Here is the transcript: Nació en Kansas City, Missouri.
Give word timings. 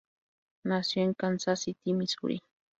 Nació 0.65 1.03
en 1.03 1.13
Kansas 1.13 1.59
City, 1.59 1.93
Missouri. 1.93 2.41